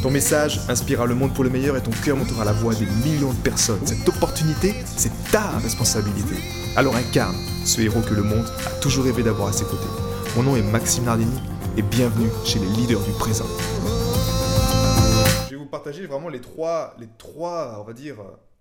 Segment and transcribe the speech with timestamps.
[0.00, 2.86] Ton message inspirera le monde pour le meilleur et ton cœur montera la voix des
[2.86, 3.84] millions de personnes.
[3.84, 6.36] Cette opportunité, c'est ta responsabilité.
[6.76, 7.34] Alors incarne
[7.66, 9.88] ce héros que le monde a toujours rêvé d'avoir à ses côtés.
[10.36, 11.40] Mon nom est Maxime Nardini
[11.76, 13.46] et bienvenue chez les leaders du présent.
[15.46, 18.18] Je vais vous partager vraiment les trois, les trois, on va dire,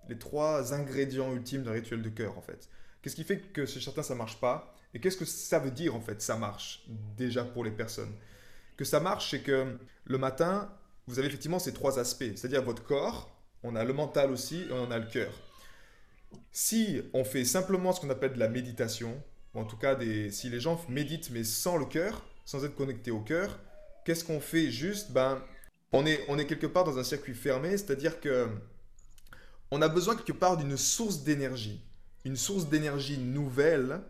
[0.09, 2.67] les trois ingrédients ultimes d'un rituel de cœur en fait.
[3.03, 4.73] Qu'est-ce qui fait que chez certains ça marche pas?
[4.95, 6.83] Et qu'est-ce que ça veut dire en fait ça marche
[7.15, 8.13] déjà pour les personnes?
[8.75, 10.69] Que ça marche, c'est que le matin,
[11.07, 13.31] vous avez effectivement ces trois aspects, c'est-à-dire votre corps,
[13.63, 15.31] on a le mental aussi et on a le cœur.
[16.51, 19.21] Si on fait simplement ce qu'on appelle de la méditation,
[19.53, 19.97] ou en tout cas
[20.29, 23.59] si les gens méditent mais sans le cœur, sans être connectés au cœur,
[24.05, 25.11] qu'est-ce qu'on fait juste?
[25.11, 25.41] Ben,
[25.91, 28.47] on, est, on est quelque part dans un circuit fermé, c'est-à-dire que
[29.71, 31.81] on a besoin quelque part d'une source d'énergie,
[32.25, 34.01] une source d'énergie nouvelle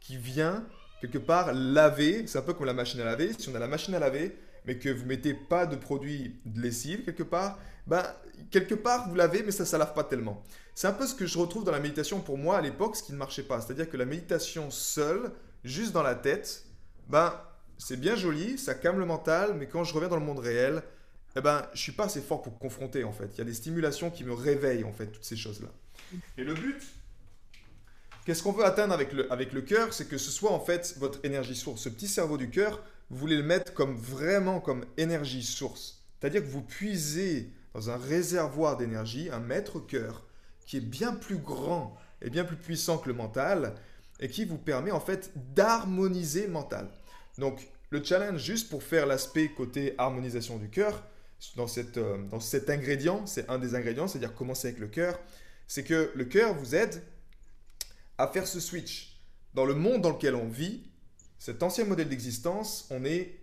[0.00, 0.66] qui vient
[1.00, 3.68] quelque part laver, c'est un peu comme la machine à laver, si on a la
[3.68, 4.36] machine à laver,
[4.66, 8.04] mais que vous mettez pas de produit de lessive quelque part, ben,
[8.50, 10.42] quelque part vous l'avez, mais ça ne lave pas tellement.
[10.74, 13.02] C'est un peu ce que je retrouve dans la méditation pour moi à l'époque, ce
[13.02, 13.60] qui ne marchait pas.
[13.60, 15.32] C'est-à-dire que la méditation seule,
[15.64, 16.64] juste dans la tête,
[17.08, 17.40] ben,
[17.78, 20.82] c'est bien joli, ça calme le mental, mais quand je reviens dans le monde réel,
[21.36, 23.28] eh ben, je suis pas assez fort pour confronter en fait.
[23.34, 25.68] Il y a des stimulations qui me réveillent en fait, toutes ces choses-là.
[26.38, 26.82] Et le but,
[28.24, 29.92] qu'est-ce qu'on veut atteindre avec le, avec le cœur?
[29.92, 31.82] C'est que ce soit en fait votre énergie source.
[31.82, 36.04] Ce petit cerveau du cœur, vous voulez le mettre comme vraiment comme énergie source.
[36.18, 40.24] C'est-à-dire que vous puisez dans un réservoir d'énergie, un maître-cœur,
[40.66, 43.74] qui est bien plus grand et bien plus puissant que le mental,
[44.18, 46.88] et qui vous permet en fait d'harmoniser mental.
[47.38, 51.04] Donc le challenge, juste pour faire l'aspect côté harmonisation du cœur,
[51.54, 55.20] dans, cette, euh, dans cet ingrédient, c'est un des ingrédients, c'est-à-dire commencer avec le cœur,
[55.66, 57.02] c'est que le cœur vous aide
[58.18, 59.20] à faire ce switch.
[59.54, 60.88] Dans le monde dans lequel on vit,
[61.38, 63.38] cet ancien modèle d'existence, on est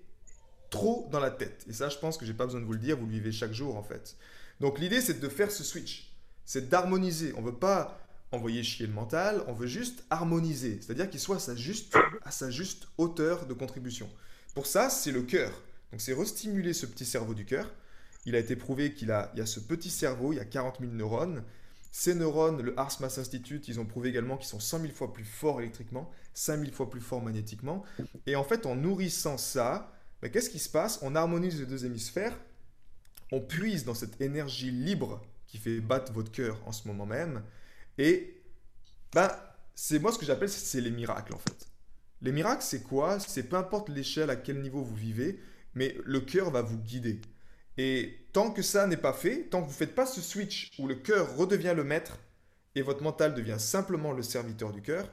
[0.70, 1.66] trop dans la tête.
[1.70, 3.31] Et ça, je pense que j'ai pas besoin de vous le dire, vous le vivez
[3.31, 4.16] chaque jour en fait.
[4.59, 6.14] Donc l'idée, c'est de faire ce switch.
[6.46, 7.34] C'est d'harmoniser.
[7.38, 8.00] On veut pas
[8.32, 10.80] envoyer chier le mental, on veut juste harmoniser.
[10.82, 14.09] C'est-à-dire qu'il soit à sa, juste, à sa juste hauteur de contribution.
[14.56, 15.52] Pour ça, c'est le cœur.
[15.92, 17.72] Donc c'est restimuler ce petit cerveau du cœur.
[18.26, 20.46] Il a été prouvé qu'il a, il y a ce petit cerveau, il y a
[20.46, 21.44] 40 000 neurones.
[21.96, 25.14] Ces neurones, le Ars Mass Institute, ils ont prouvé également qu'ils sont 100 000 fois
[25.14, 27.84] plus forts électriquement, 5 000 fois plus forts magnétiquement.
[28.26, 30.98] Et en fait, en nourrissant ça, ben, qu'est-ce qui se passe?
[31.03, 32.36] On harmonise les deux hémisphères,
[33.32, 37.44] on puise dans cette énergie libre qui fait battre votre cœur en ce moment même.
[38.00, 38.42] Et
[39.14, 39.30] ben,
[39.76, 41.68] c'est moi ce que j'appelle, c'est les miracles en fait.
[42.24, 43.20] Les miracles, c'est quoi?
[43.20, 45.40] C'est peu importe l'échelle à quel niveau vous vivez,
[45.76, 47.22] mais le cœur va vous guider.
[47.78, 50.72] Et tant que ça n'est pas fait, tant que vous ne faites pas ce switch
[50.78, 52.19] où le cœur redevient le maître
[52.75, 55.09] et votre mental devient simplement le serviteur du cœur,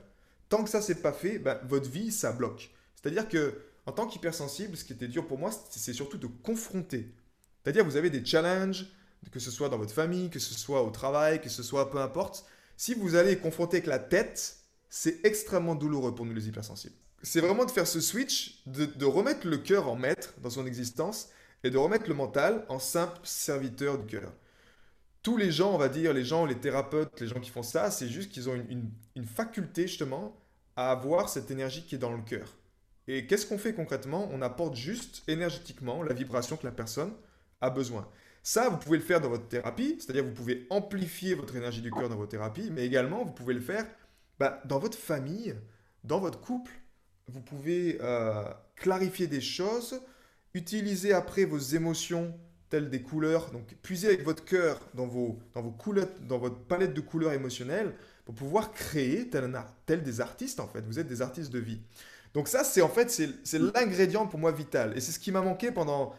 [0.48, 2.70] tant que ça c'est pas fait, ben, votre vie ça bloque.
[2.94, 7.12] C'est-à-dire que en tant qu'hypersensible, ce qui était dur pour moi, c'est surtout de confronter.
[7.62, 8.86] C'est-à-dire vous avez des challenges,
[9.32, 11.98] que ce soit dans votre famille, que ce soit au travail, que ce soit peu
[11.98, 12.44] importe.
[12.76, 16.94] Si vous allez confronter avec la tête, c'est extrêmement douloureux pour nous les hypersensibles.
[17.22, 20.66] C'est vraiment de faire ce switch, de, de remettre le cœur en maître dans son
[20.66, 21.28] existence
[21.64, 24.32] et de remettre le mental en simple serviteur du cœur.
[25.22, 27.90] Tous les gens, on va dire, les gens, les thérapeutes, les gens qui font ça,
[27.90, 28.90] c'est juste qu'ils ont une,
[29.26, 30.34] faculté justement
[30.76, 32.56] à avoir cette énergie qui est dans le cœur.
[33.06, 34.28] Et qu'est-ce qu'on fait concrètement?
[34.32, 37.12] On apporte juste énergétiquement la vibration que la personne
[37.60, 38.08] a besoin.
[38.42, 41.90] Ça, vous pouvez le faire dans votre thérapie, c'est-à-dire vous pouvez amplifier votre énergie du
[41.90, 43.84] cœur dans votre thérapie, mais également vous pouvez le faire
[44.38, 45.54] bah, dans votre famille,
[46.04, 46.72] dans votre couple.
[47.28, 48.44] Vous pouvez euh,
[48.76, 50.00] clarifier des choses,
[50.54, 52.34] Utilisez après vos émotions
[52.70, 55.74] telles des couleurs, donc puisez avec votre cœur dans, vos, dans, vos
[56.28, 57.94] dans votre palette de couleurs émotionnelles
[58.24, 59.52] pour pouvoir créer tel,
[59.86, 60.82] tel des artistes en fait.
[60.86, 61.80] Vous êtes des artistes de vie.
[62.32, 64.96] Donc ça, c'est en fait, c'est l'ingrédient pour moi vital.
[64.96, 66.14] Et c'est ce qui m'a manqué pendant,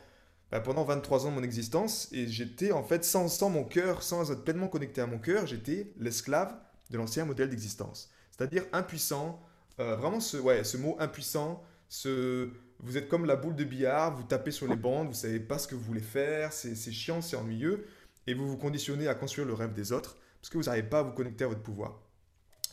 [0.51, 2.09] bah, pendant 23 ans de mon existence.
[2.11, 5.47] Et j'étais en fait, sans, sans mon cœur, sans être pleinement connecté à mon cœur,
[5.47, 6.53] j'étais l'esclave
[6.89, 8.11] de l'ancien modèle d'existence.
[8.31, 9.41] C'est-à-dire impuissant,
[9.79, 12.49] euh, vraiment ce, ouais, ce mot impuissant, ce,
[12.83, 15.59] vous êtes comme la boule de billard, vous tapez sur les bandes, vous savez pas
[15.59, 17.85] ce que vous voulez faire, c'est chiant, c'est ennuyeux,
[18.25, 20.99] et vous vous conditionnez à construire le rêve des autres, parce que vous n'arrivez pas
[20.99, 21.99] à vous connecter à votre pouvoir.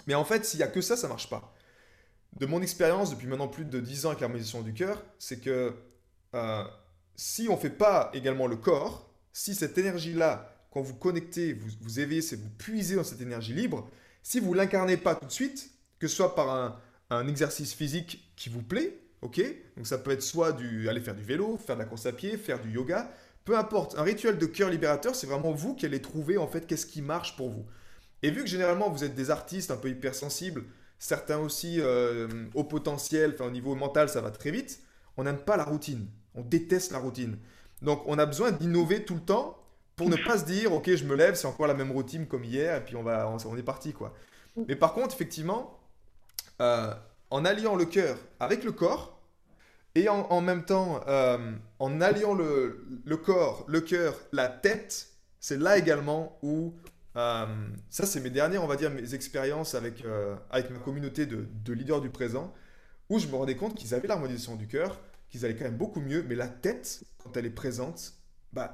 [0.06, 1.54] Mais en fait, s'il n'y a que ça, ça marche pas.
[2.38, 5.74] De mon expérience, depuis maintenant plus de 10 ans avec l'harmonisation du cœur, c'est que
[6.34, 6.64] euh,
[7.14, 11.68] si on ne fait pas également le corps, si cette énergie-là quand vous connectez, vous,
[11.80, 13.88] vous éveillez, vous puisez dans cette énergie libre,
[14.22, 18.50] si vous l'incarnez pas tout de suite, que ce soit par un exercice physique qui
[18.50, 19.40] vous plaît, ok?
[19.76, 22.36] Donc ça peut être soit aller faire du vélo, faire de la course à pied,
[22.36, 23.10] faire du yoga,
[23.44, 23.96] peu importe.
[23.98, 27.02] Un rituel de cœur libérateur, c'est vraiment vous qui allez trouver en fait qu'est-ce qui
[27.02, 27.66] marche pour vous.
[28.22, 30.64] Et vu que généralement vous êtes des artistes un peu hypersensibles,
[30.98, 34.80] certains aussi euh, au potentiel, enfin au niveau mental ça va très vite,
[35.16, 37.38] on n'aime pas la routine, on déteste la routine.
[37.82, 39.62] Donc on a besoin d'innover tout le temps
[39.94, 42.44] pour ne pas se dire ok je me lève c'est encore la même routine comme
[42.44, 44.14] hier et puis on, est parti quoi.
[44.66, 45.78] Mais par contre effectivement
[46.60, 46.92] euh,
[47.30, 49.18] en alliant le cœur avec le corps
[49.94, 55.08] et en, même temps euh, en alliant le, corps, le cœur, la tête,
[55.40, 56.74] c'est là également où
[57.16, 57.46] euh,
[57.90, 61.48] ça, c'est mes dernières, on va dire, mes expériences avec, euh, avec ma communauté de,
[61.64, 62.54] de, leaders du présent,
[63.08, 65.00] où je me rendais compte qu'ils avaient l'harmonisation du cœur,
[65.30, 68.14] qu'ils allaient quand même beaucoup mieux, mais la tête, quand elle est présente,
[68.52, 68.72] bah,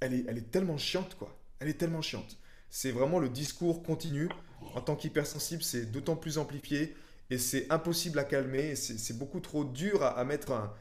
[0.00, 1.38] elle est, elle est tellement chiante, quoi.
[1.60, 2.36] Elle est tellement chiante.
[2.68, 4.28] C'est vraiment le discours continu.
[4.74, 6.96] En tant qu'hypersensible, c'est d'autant plus amplifié
[7.32, 8.76] et c'est impossible à calmer.
[8.76, 10.72] C'est beaucoup trop dur à, mettre, un,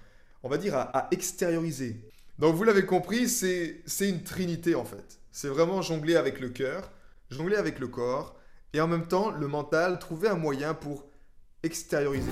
[0.43, 2.01] on va dire, à, à extérioriser.
[2.39, 5.19] Donc vous l'avez compris, c'est une trinité en fait.
[5.31, 6.91] C'est vraiment jongler avec le cœur,
[7.29, 8.35] jongler avec le corps,
[8.73, 11.05] et en même temps, le mental, trouver un moyen pour
[11.63, 12.31] extérioriser.